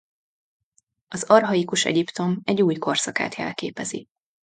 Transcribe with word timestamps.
Az 1.07 1.23
archaikus 1.23 1.85
Egyiptom 1.85 2.41
egy 2.43 2.61
új 2.61 2.75
korszakát 2.75 3.35
jelképezi. 3.35 4.07